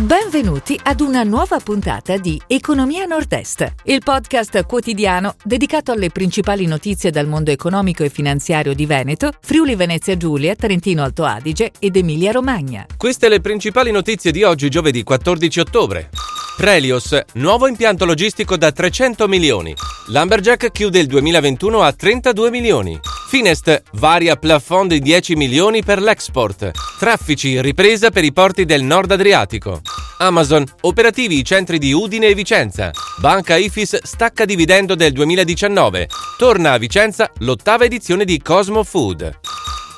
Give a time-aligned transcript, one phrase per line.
[0.00, 7.10] Benvenuti ad una nuova puntata di Economia Nord-Est, il podcast quotidiano dedicato alle principali notizie
[7.10, 12.32] dal mondo economico e finanziario di Veneto, Friuli Venezia Giulia, Trentino Alto Adige ed Emilia
[12.32, 12.86] Romagna.
[12.96, 16.08] Queste le principali notizie di oggi, giovedì 14 ottobre.
[16.56, 19.74] Prelios, nuovo impianto logistico da 300 milioni.
[20.06, 22.98] Lumberjack chiude il 2021 a 32 milioni.
[23.30, 26.72] Finest, varia plafond di 10 milioni per l'export.
[26.98, 29.82] Traffici, ripresa per i porti del nord Adriatico.
[30.18, 32.90] Amazon, operativi i centri di Udine e Vicenza.
[33.20, 36.08] Banca Ifis stacca dividendo del 2019.
[36.38, 39.49] Torna a Vicenza l'ottava edizione di Cosmo Food.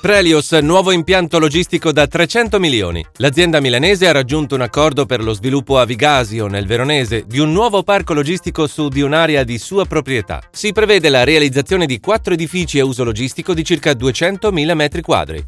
[0.02, 3.06] Prelios, nuovo impianto logistico da 300 milioni.
[3.18, 7.52] L'azienda milanese ha raggiunto un accordo per lo sviluppo a Vigasio, nel Veronese, di un
[7.52, 10.42] nuovo parco logistico su di un'area di sua proprietà.
[10.50, 15.44] Si prevede la realizzazione di quattro edifici a uso logistico di circa 200.000 m2.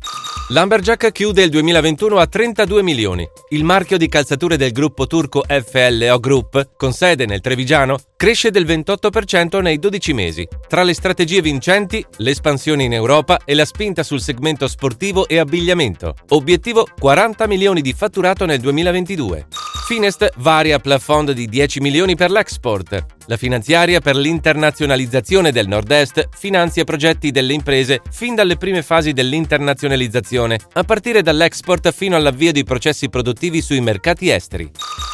[0.48, 3.26] Lumberjack chiude il 2021 a 32 milioni.
[3.48, 8.66] Il marchio di calzature del gruppo turco FLO Group, con sede nel Trevigiano, cresce del
[8.66, 10.46] 28% nei 12 mesi.
[10.68, 16.14] Tra le strategie vincenti, l'espansione in Europa e la spinta sul segmento sportivo e abbigliamento.
[16.28, 19.63] Obiettivo 40 milioni di fatturato nel 2022.
[19.84, 23.04] Finest varia plafond di 10 milioni per l'export.
[23.26, 30.58] La finanziaria per l'internazionalizzazione del Nord-Est finanzia progetti delle imprese fin dalle prime fasi dell'internazionalizzazione,
[30.72, 34.70] a partire dall'export fino all'avvio di processi produttivi sui mercati esteri.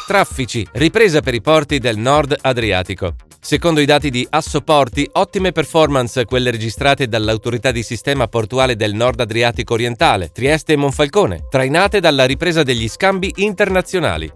[0.07, 3.15] Traffici, ripresa per i porti del Nord Adriatico.
[3.43, 9.19] Secondo i dati di Assoporti, ottime performance quelle registrate dall'autorità di sistema portuale del Nord
[9.19, 14.31] Adriatico orientale, Trieste e Monfalcone, trainate dalla ripresa degli scambi internazionali.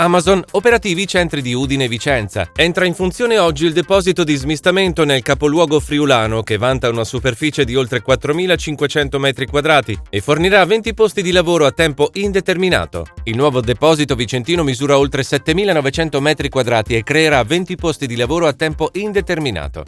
[0.00, 2.52] Amazon, operativi centri di Udine e Vicenza.
[2.54, 7.64] Entra in funzione oggi il deposito di smistamento nel capoluogo friulano che vanta una superficie
[7.64, 13.06] di oltre 4.500 m2 e fornirà 20 posti di lavoro a tempo indeterminato.
[13.24, 18.47] Il nuovo deposito vicentino misura oltre 7.900 m2 e creerà 20 posti di lavoro a
[18.54, 19.84] tempo indeterminato.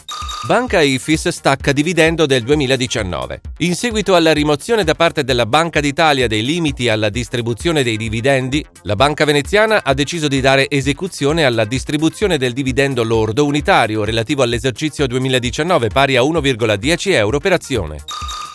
[0.47, 3.41] Banca Ifis stacca dividendo del 2019.
[3.59, 8.65] In seguito alla rimozione da parte della Banca d'Italia dei limiti alla distribuzione dei dividendi,
[8.82, 14.43] la Banca Veneziana ha deciso di dare esecuzione alla distribuzione del dividendo lordo unitario relativo
[14.43, 17.99] all'esercizio 2019 pari a 1,10 euro per azione.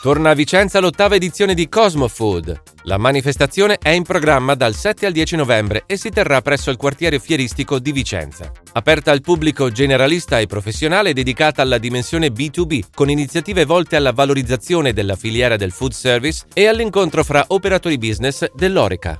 [0.05, 2.61] Torna a Vicenza l'ottava edizione di Cosmo Food.
[2.83, 6.77] La manifestazione è in programma dal 7 al 10 novembre e si terrà presso il
[6.77, 8.51] quartiere fieristico di Vicenza.
[8.73, 14.93] Aperta al pubblico generalista e professionale dedicata alla dimensione B2B, con iniziative volte alla valorizzazione
[14.93, 19.19] della filiera del food service e all'incontro fra operatori business dell'Oreca.